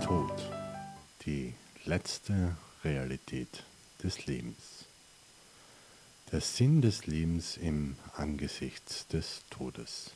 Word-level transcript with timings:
Tod, 0.00 0.32
die 1.26 1.54
letzte 1.84 2.56
Realität 2.84 3.64
des 4.02 4.26
Lebens. 4.26 4.84
Der 6.30 6.40
Sinn 6.40 6.80
des 6.80 7.06
Lebens 7.06 7.56
im 7.56 7.96
Angesicht 8.16 9.12
des 9.12 9.42
Todes. 9.50 10.12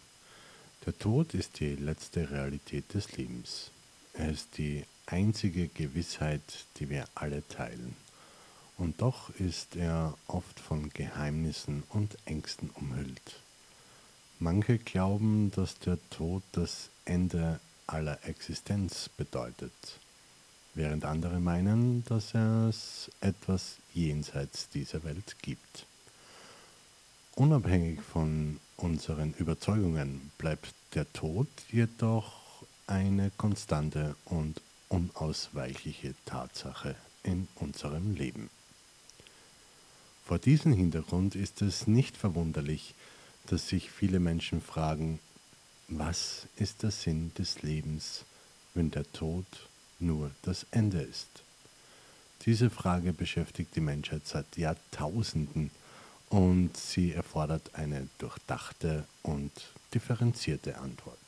Der 0.86 0.96
Tod 0.98 1.34
ist 1.34 1.60
die 1.60 1.74
letzte 1.74 2.30
Realität 2.30 2.94
des 2.94 3.16
Lebens. 3.16 3.70
Er 4.14 4.30
ist 4.30 4.56
die 4.58 4.84
einzige 5.06 5.68
Gewissheit, 5.68 6.42
die 6.78 6.88
wir 6.88 7.06
alle 7.14 7.46
teilen. 7.48 7.96
Und 8.78 9.02
doch 9.02 9.30
ist 9.36 9.76
er 9.76 10.16
oft 10.26 10.58
von 10.60 10.90
Geheimnissen 10.90 11.82
und 11.90 12.16
Ängsten 12.24 12.70
umhüllt. 12.70 13.40
Manche 14.38 14.78
glauben, 14.78 15.50
dass 15.54 15.78
der 15.78 15.98
Tod 16.10 16.42
das 16.52 16.88
Ende 17.04 17.60
aller 17.92 18.18
Existenz 18.24 19.08
bedeutet, 19.08 19.72
während 20.74 21.04
andere 21.04 21.40
meinen, 21.40 22.04
dass 22.06 22.34
es 22.34 23.10
etwas 23.20 23.76
jenseits 23.92 24.68
dieser 24.70 25.04
Welt 25.04 25.36
gibt. 25.42 25.86
Unabhängig 27.34 28.00
von 28.00 28.58
unseren 28.76 29.34
Überzeugungen 29.34 30.32
bleibt 30.38 30.74
der 30.94 31.10
Tod 31.12 31.48
jedoch 31.70 32.32
eine 32.86 33.30
konstante 33.36 34.16
und 34.24 34.60
unausweichliche 34.88 36.14
Tatsache 36.26 36.94
in 37.22 37.48
unserem 37.56 38.14
Leben. 38.14 38.50
Vor 40.26 40.38
diesem 40.38 40.72
Hintergrund 40.72 41.34
ist 41.34 41.62
es 41.62 41.86
nicht 41.86 42.16
verwunderlich, 42.16 42.94
dass 43.46 43.68
sich 43.68 43.90
viele 43.90 44.20
Menschen 44.20 44.60
fragen, 44.60 45.18
was 45.98 46.46
ist 46.56 46.82
der 46.82 46.90
Sinn 46.90 47.32
des 47.34 47.62
Lebens, 47.62 48.24
wenn 48.74 48.90
der 48.90 49.10
Tod 49.12 49.46
nur 49.98 50.30
das 50.42 50.66
Ende 50.70 51.00
ist? 51.00 51.28
Diese 52.44 52.70
Frage 52.70 53.12
beschäftigt 53.12 53.76
die 53.76 53.80
Menschheit 53.80 54.26
seit 54.26 54.56
Jahrtausenden 54.56 55.70
und 56.28 56.76
sie 56.76 57.12
erfordert 57.12 57.74
eine 57.74 58.08
durchdachte 58.18 59.04
und 59.22 59.52
differenzierte 59.94 60.78
Antwort. 60.78 61.18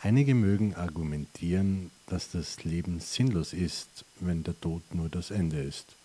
Einige 0.00 0.34
mögen 0.34 0.74
argumentieren, 0.74 1.90
dass 2.06 2.30
das 2.30 2.64
Leben 2.64 3.00
sinnlos 3.00 3.52
ist, 3.52 4.04
wenn 4.20 4.44
der 4.44 4.58
Tod 4.60 4.94
nur 4.94 5.08
das 5.08 5.30
Ende 5.30 5.60
ist 5.60 5.96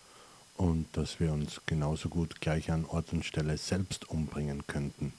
und 0.56 0.88
dass 0.96 1.20
wir 1.20 1.32
uns 1.32 1.60
genauso 1.64 2.08
gut 2.08 2.40
gleich 2.40 2.70
an 2.70 2.84
Ort 2.84 3.12
und 3.12 3.24
Stelle 3.24 3.56
selbst 3.56 4.10
umbringen 4.10 4.66
könnten. 4.66 5.12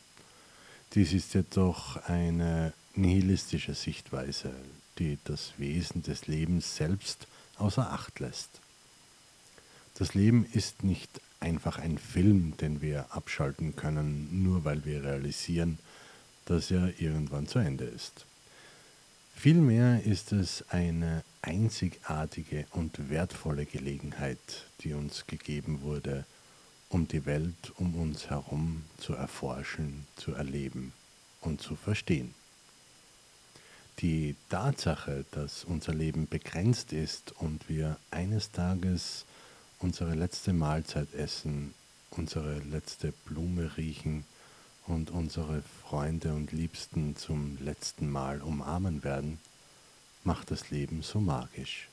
Dies 0.95 1.11
ist 1.11 1.33
jedoch 1.33 1.97
eine 2.07 2.71
nihilistische 2.95 3.73
Sichtweise, 3.73 4.53
die 4.97 5.17
das 5.25 5.51
Wesen 5.57 6.03
des 6.03 6.27
Lebens 6.27 6.77
selbst 6.77 7.27
außer 7.57 7.91
Acht 7.91 8.21
lässt. 8.21 8.61
Das 9.95 10.13
Leben 10.13 10.45
ist 10.53 10.83
nicht 10.83 11.09
einfach 11.41 11.79
ein 11.79 11.97
Film, 11.97 12.55
den 12.57 12.81
wir 12.81 13.13
abschalten 13.13 13.75
können, 13.75 14.43
nur 14.43 14.63
weil 14.63 14.85
wir 14.85 15.03
realisieren, 15.03 15.79
dass 16.45 16.71
er 16.71 17.01
irgendwann 17.01 17.47
zu 17.47 17.59
Ende 17.59 17.83
ist. 17.83 18.25
Vielmehr 19.35 20.01
ist 20.03 20.31
es 20.31 20.63
eine 20.69 21.25
einzigartige 21.41 22.67
und 22.71 23.09
wertvolle 23.09 23.66
Gelegenheit, 23.66 24.39
die 24.79 24.93
uns 24.93 25.27
gegeben 25.27 25.81
wurde, 25.81 26.25
um 26.89 27.08
die 27.08 27.25
Welt 27.25 27.73
um 27.78 27.95
uns 27.95 28.30
herum 28.30 28.83
zu 28.97 29.14
erforschen, 29.14 30.08
zu 30.16 30.33
erleben 30.33 30.94
und 31.41 31.61
zu 31.61 31.75
verstehen. 31.75 32.33
Die 34.00 34.36
Tatsache, 34.50 35.25
dass 35.31 35.63
unser 35.63 35.94
Leben 35.94 36.28
begrenzt 36.28 36.91
ist 36.91 37.31
und 37.40 37.69
wir 37.69 37.97
eines 38.12 38.51
Tages 38.51 39.25
unsere 39.79 40.16
letzte 40.16 40.51
Mahlzeit 40.51 41.13
essen, 41.13 41.74
unsere 42.12 42.59
letzte 42.59 43.13
Blume 43.25 43.78
riechen 43.78 44.25
und 44.88 45.12
unsere 45.12 45.63
Freunde 45.81 46.34
und 46.34 46.51
Liebsten 46.51 47.16
zum 47.16 47.57
letzten 47.63 48.09
Mal 48.09 48.41
umarmen 48.41 49.03
werden, 49.03 49.40
macht 50.24 50.51
das 50.51 50.69
Leben 50.72 51.01
so 51.01 51.19
magisch. 51.19 51.88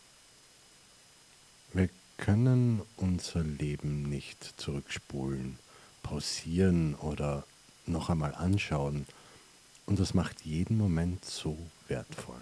Wir 1.73 1.89
können 2.23 2.83
unser 2.99 3.43
Leben 3.43 4.09
nicht 4.09 4.55
zurückspulen, 4.57 5.59
pausieren 6.05 6.95
oder 6.95 7.45
noch 7.85 8.11
einmal 8.11 8.33
anschauen 8.37 9.07
und 9.87 9.99
das 9.99 10.15
macht 10.15 10.43
jeden 10.43 10.79
Moment 10.79 11.25
so 11.25 11.59
wertvoll. 11.89 12.41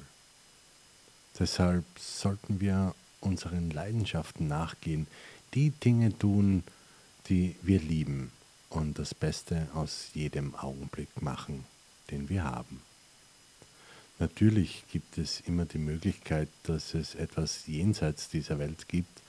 Deshalb 1.39 1.87
sollten 1.99 2.61
wir 2.61 2.95
unseren 3.21 3.71
Leidenschaften 3.71 4.49
nachgehen, 4.49 5.07
die 5.55 5.71
Dinge 5.71 6.17
tun, 6.19 6.63
die 7.31 7.57
wir 7.63 7.81
lieben 7.81 8.33
und 8.69 8.99
das 8.99 9.15
Beste 9.15 9.67
aus 9.73 10.11
jedem 10.13 10.55
Augenblick 10.57 11.23
machen, 11.23 11.65
den 12.11 12.29
wir 12.29 12.45
haben. 12.45 12.83
Natürlich 14.19 14.85
gibt 14.93 15.17
es 15.17 15.41
immer 15.41 15.65
die 15.65 15.79
Möglichkeit, 15.79 16.51
dass 16.65 16.93
es 16.93 17.15
etwas 17.15 17.67
jenseits 17.67 18.29
dieser 18.29 18.59
Welt 18.59 18.87
gibt 18.87 19.23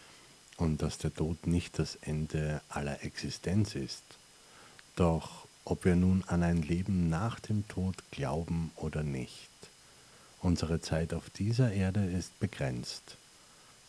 und 0.57 0.81
dass 0.81 0.97
der 0.97 1.13
Tod 1.13 1.47
nicht 1.47 1.79
das 1.79 1.95
Ende 1.95 2.61
aller 2.69 3.03
Existenz 3.03 3.75
ist. 3.75 4.03
Doch 4.95 5.47
ob 5.63 5.85
wir 5.85 5.95
nun 5.95 6.23
an 6.27 6.43
ein 6.43 6.61
Leben 6.61 7.09
nach 7.09 7.39
dem 7.39 7.67
Tod 7.67 7.95
glauben 8.11 8.71
oder 8.75 9.03
nicht, 9.03 9.49
unsere 10.41 10.81
Zeit 10.81 11.13
auf 11.13 11.29
dieser 11.29 11.71
Erde 11.71 12.03
ist 12.05 12.39
begrenzt 12.39 13.17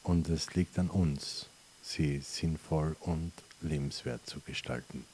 und 0.02 0.28
es 0.28 0.54
liegt 0.54 0.78
an 0.78 0.90
uns, 0.90 1.46
sie 1.82 2.20
sinnvoll 2.20 2.96
und 3.00 3.32
lebenswert 3.60 4.26
zu 4.26 4.40
gestalten. 4.40 5.04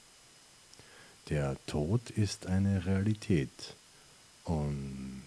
Der 1.29 1.55
Tod 1.65 2.09
ist 2.09 2.47
eine 2.47 2.85
Realität 2.85 3.75
und 4.43 5.21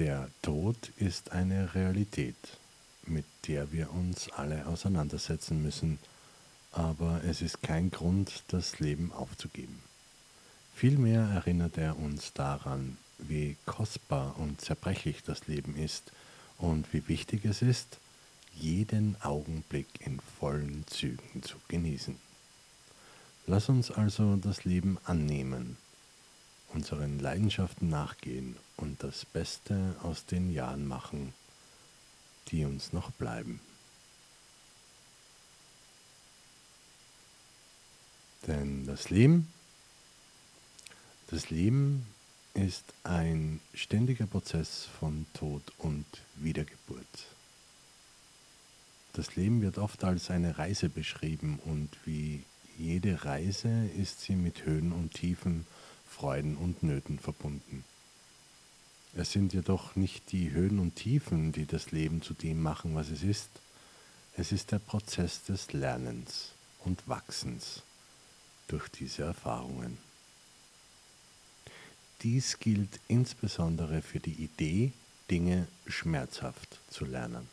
der 0.00 0.30
Tod 0.40 0.92
ist 0.96 1.32
eine 1.32 1.74
Realität, 1.74 2.34
mit 3.04 3.26
der 3.46 3.70
wir 3.70 3.92
uns 3.92 4.30
alle 4.30 4.66
auseinandersetzen 4.66 5.62
müssen, 5.62 5.98
aber 6.72 7.22
es 7.24 7.42
ist 7.42 7.62
kein 7.62 7.90
Grund, 7.90 8.44
das 8.48 8.80
Leben 8.80 9.12
aufzugeben. 9.12 9.82
Vielmehr 10.74 11.20
erinnert 11.20 11.76
er 11.76 11.98
uns 11.98 12.32
daran, 12.32 12.96
wie 13.18 13.58
kostbar 13.66 14.38
und 14.38 14.62
zerbrechlich 14.62 15.22
das 15.22 15.46
Leben 15.48 15.76
ist 15.76 16.12
und 16.56 16.90
wie 16.94 17.06
wichtig 17.06 17.44
es 17.44 17.60
ist, 17.60 17.98
jeden 18.54 19.20
Augenblick 19.20 19.88
in 19.98 20.18
vollen 20.38 20.86
Zügen 20.86 21.42
zu 21.42 21.56
genießen. 21.68 22.16
Lass 23.46 23.68
uns 23.68 23.90
also 23.90 24.36
das 24.36 24.64
Leben 24.64 24.96
annehmen, 25.04 25.76
unseren 26.72 27.18
Leidenschaften 27.18 27.90
nachgehen 27.90 28.56
und 28.80 29.02
das 29.02 29.24
Beste 29.24 29.96
aus 30.02 30.26
den 30.26 30.52
Jahren 30.52 30.86
machen, 30.86 31.34
die 32.48 32.64
uns 32.64 32.92
noch 32.92 33.10
bleiben. 33.12 33.60
Denn 38.46 38.86
das 38.86 39.10
Leben, 39.10 39.52
das 41.28 41.50
Leben 41.50 42.06
ist 42.54 42.84
ein 43.04 43.60
ständiger 43.74 44.26
Prozess 44.26 44.88
von 44.98 45.26
Tod 45.34 45.62
und 45.78 46.06
Wiedergeburt. 46.36 47.06
Das 49.12 49.36
Leben 49.36 49.60
wird 49.60 49.78
oft 49.78 50.04
als 50.04 50.30
eine 50.30 50.58
Reise 50.58 50.88
beschrieben 50.88 51.60
und 51.64 51.90
wie 52.04 52.44
jede 52.78 53.24
Reise 53.24 53.86
ist 53.96 54.22
sie 54.22 54.36
mit 54.36 54.64
Höhen 54.64 54.92
und 54.92 55.12
Tiefen, 55.12 55.66
Freuden 56.08 56.56
und 56.56 56.82
Nöten 56.82 57.18
verbunden. 57.18 57.84
Es 59.14 59.32
sind 59.32 59.52
jedoch 59.52 59.96
nicht 59.96 60.30
die 60.32 60.50
Höhen 60.52 60.78
und 60.78 60.96
Tiefen, 60.96 61.52
die 61.52 61.66
das 61.66 61.90
Leben 61.90 62.22
zu 62.22 62.34
dem 62.34 62.62
machen, 62.62 62.94
was 62.94 63.10
es 63.10 63.22
ist. 63.22 63.50
Es 64.36 64.52
ist 64.52 64.70
der 64.70 64.78
Prozess 64.78 65.42
des 65.44 65.72
Lernens 65.72 66.52
und 66.84 67.06
Wachsens 67.08 67.82
durch 68.68 68.88
diese 68.88 69.24
Erfahrungen. 69.24 69.98
Dies 72.22 72.58
gilt 72.58 73.00
insbesondere 73.08 74.02
für 74.02 74.20
die 74.20 74.44
Idee, 74.44 74.92
Dinge 75.30 75.66
schmerzhaft 75.86 76.78
zu 76.90 77.04
lernen. 77.04 77.48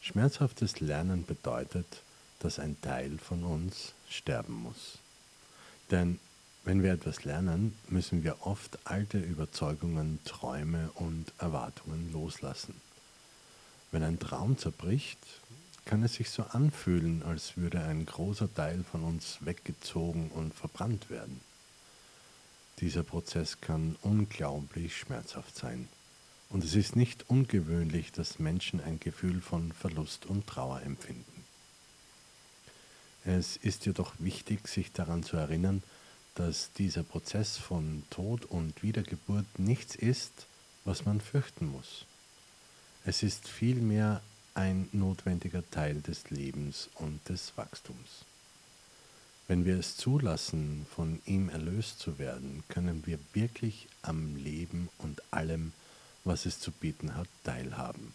Schmerzhaftes 0.00 0.80
Lernen 0.80 1.24
bedeutet, 1.24 2.02
dass 2.40 2.58
ein 2.58 2.80
Teil 2.80 3.18
von 3.18 3.44
uns 3.44 3.92
sterben 4.08 4.54
muss. 4.54 4.98
Denn 5.90 6.18
wenn 6.64 6.82
wir 6.82 6.92
etwas 6.92 7.24
lernen, 7.24 7.76
müssen 7.88 8.24
wir 8.24 8.46
oft 8.46 8.78
alte 8.84 9.18
Überzeugungen, 9.18 10.18
Träume 10.24 10.90
und 10.94 11.32
Erwartungen 11.38 12.10
loslassen. 12.12 12.80
Wenn 13.92 14.02
ein 14.02 14.18
Traum 14.18 14.56
zerbricht, 14.56 15.18
kann 15.84 16.02
es 16.02 16.14
sich 16.14 16.30
so 16.30 16.42
anfühlen, 16.44 17.22
als 17.22 17.56
würde 17.56 17.82
ein 17.82 18.06
großer 18.06 18.52
Teil 18.52 18.82
von 18.90 19.04
uns 19.04 19.38
weggezogen 19.40 20.30
und 20.30 20.54
verbrannt 20.54 21.10
werden. 21.10 21.40
Dieser 22.80 23.02
Prozess 23.02 23.60
kann 23.60 23.96
unglaublich 24.02 24.96
schmerzhaft 24.96 25.56
sein. 25.56 25.88
Und 26.48 26.64
es 26.64 26.74
ist 26.74 26.96
nicht 26.96 27.28
ungewöhnlich, 27.28 28.12
dass 28.12 28.38
Menschen 28.38 28.80
ein 28.80 29.00
Gefühl 29.00 29.40
von 29.40 29.72
Verlust 29.72 30.26
und 30.26 30.46
Trauer 30.46 30.80
empfinden. 30.82 31.44
Es 33.24 33.56
ist 33.56 33.86
jedoch 33.86 34.14
wichtig, 34.18 34.66
sich 34.68 34.92
daran 34.92 35.22
zu 35.22 35.36
erinnern, 35.36 35.82
dass 36.34 36.72
dieser 36.72 37.02
Prozess 37.02 37.56
von 37.56 38.02
Tod 38.10 38.44
und 38.44 38.82
Wiedergeburt 38.82 39.46
nichts 39.58 39.94
ist, 39.94 40.46
was 40.84 41.04
man 41.04 41.20
fürchten 41.20 41.66
muss. 41.66 42.06
Es 43.04 43.22
ist 43.22 43.48
vielmehr 43.48 44.22
ein 44.54 44.88
notwendiger 44.92 45.68
Teil 45.70 46.00
des 46.00 46.30
Lebens 46.30 46.88
und 46.94 47.28
des 47.28 47.52
Wachstums. 47.56 48.24
Wenn 49.46 49.66
wir 49.66 49.78
es 49.78 49.96
zulassen, 49.96 50.86
von 50.94 51.20
ihm 51.26 51.50
erlöst 51.50 51.98
zu 51.98 52.18
werden, 52.18 52.64
können 52.68 53.06
wir 53.06 53.18
wirklich 53.34 53.88
am 54.02 54.36
Leben 54.36 54.88
und 54.98 55.22
allem, 55.32 55.72
was 56.24 56.46
es 56.46 56.60
zu 56.60 56.70
bieten 56.72 57.14
hat, 57.14 57.28
teilhaben. 57.42 58.14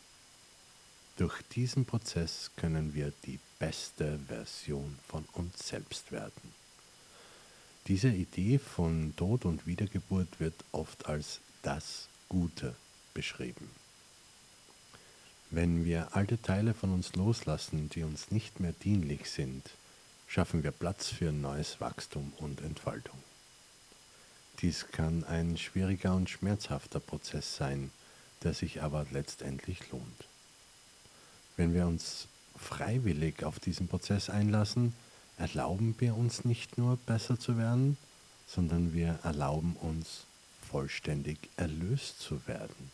Durch 1.18 1.42
diesen 1.52 1.86
Prozess 1.86 2.50
können 2.56 2.94
wir 2.94 3.14
die 3.26 3.40
beste 3.60 4.20
Version 4.28 4.98
von 5.08 5.26
uns 5.34 5.68
selbst 5.68 6.12
werden. 6.12 6.54
Diese 7.88 8.10
Idee 8.10 8.60
von 8.60 9.14
Tod 9.16 9.46
und 9.46 9.66
Wiedergeburt 9.66 10.40
wird 10.40 10.54
oft 10.72 11.08
als 11.08 11.40
das 11.64 12.08
Gute 12.28 12.76
beschrieben. 13.14 13.70
Wenn 15.52 15.84
wir 15.84 16.16
alte 16.16 16.40
Teile 16.40 16.76
von 16.76 16.94
uns 16.94 17.16
loslassen, 17.16 17.90
die 17.90 18.04
uns 18.04 18.30
nicht 18.30 18.60
mehr 18.60 18.74
dienlich 18.74 19.32
sind, 19.32 19.72
schaffen 20.28 20.64
wir 20.64 20.72
Platz 20.72 21.08
für 21.08 21.32
neues 21.32 21.82
Wachstum 21.82 22.34
und 22.38 22.62
Entfaltung. 22.62 23.18
Dies 24.62 24.88
kann 24.92 25.24
ein 25.24 25.58
schwieriger 25.58 26.14
und 26.14 26.30
schmerzhafter 26.30 27.00
Prozess 27.00 27.56
sein, 27.56 27.92
der 28.44 28.54
sich 28.54 28.84
aber 28.84 29.08
letztendlich 29.12 29.92
lohnt. 29.92 30.28
Wenn 31.58 31.74
wir 31.74 31.88
uns 31.88 32.28
freiwillig 32.56 33.44
auf 33.44 33.60
diesen 33.60 33.88
Prozess 33.88 34.30
einlassen, 34.30 34.94
erlauben 35.40 35.96
wir 36.00 36.16
uns 36.16 36.46
nicht 36.46 36.78
nur 36.78 36.98
besser 36.98 37.40
zu 37.40 37.58
werden, 37.58 37.98
sondern 38.46 38.94
wir 38.94 39.20
erlauben 39.24 39.76
uns 39.82 40.26
vollständig 40.70 41.38
erlöst 41.56 42.20
zu 42.20 42.46
werden. 42.48 42.92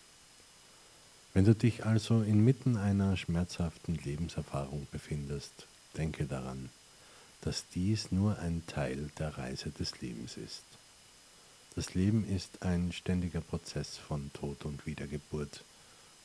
Wenn 1.33 1.43
du 1.43 1.53
dich 1.53 1.85
also 1.85 2.21
inmitten 2.21 2.77
einer 2.77 3.17
schmerzhaften 3.17 3.95
Lebenserfahrung 3.95 4.87
befindest, 4.91 5.67
denke 5.97 6.25
daran, 6.25 6.69
dass 7.41 7.65
dies 7.73 8.11
nur 8.11 8.39
ein 8.39 8.63
Teil 8.67 9.09
der 9.19 9.37
Reise 9.37 9.71
des 9.71 9.99
Lebens 10.01 10.37
ist. 10.37 10.63
Das 11.75 11.93
Leben 11.93 12.25
ist 12.29 12.63
ein 12.63 12.93
ständiger 12.93 13.41
Prozess 13.41 13.97
von 13.97 14.31
Tod 14.31 14.63
und 14.63 14.85
Wiedergeburt 14.85 15.65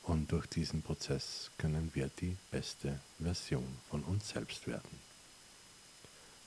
und 0.04 0.30
durch 0.30 0.46
diesen 0.46 0.82
Prozess 0.82 1.50
können 1.58 1.90
wir 1.94 2.08
die 2.20 2.36
beste 2.50 3.00
Version 3.18 3.66
von 3.90 4.02
uns 4.04 4.28
selbst 4.28 4.68
werden. 4.68 5.09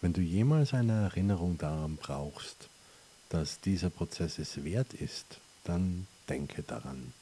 Wenn 0.03 0.13
du 0.13 0.21
jemals 0.21 0.75
eine 0.75 1.05
Erinnerung 1.05 1.57
daran 1.57 1.95
brauchst, 1.97 2.69
dass 3.29 3.59
dieser 3.59 3.89
Prozess 3.89 4.37
es 4.37 4.63
wert 4.63 4.93
ist, 4.93 5.39
dann 5.63 6.05
denke 6.29 6.61
daran 6.61 7.13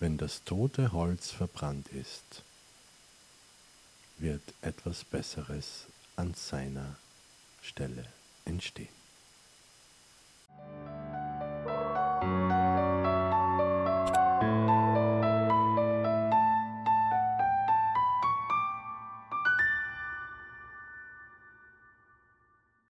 wenn 0.00 0.16
das 0.16 0.44
tote 0.44 0.92
Holz 0.92 1.30
verbrannt 1.30 1.88
ist, 1.88 2.42
wird 4.18 4.42
etwas 4.62 5.04
Besseres 5.04 5.86
an 6.16 6.34
seiner 6.34 6.96
Stelle 7.62 8.04
entstehen. 8.44 8.97